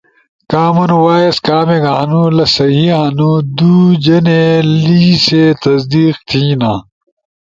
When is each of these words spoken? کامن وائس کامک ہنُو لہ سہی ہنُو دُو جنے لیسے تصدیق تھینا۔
کامن 0.51 0.91
وائس 1.03 1.37
کامک 1.47 1.83
ہنُو 1.97 2.23
لہ 2.37 2.45
سہی 2.55 2.85
ہنُو 2.99 3.31
دُو 3.57 3.73
جنے 4.03 4.43
لیسے 4.83 5.43
تصدیق 5.63 6.15
تھینا۔ 6.27 6.73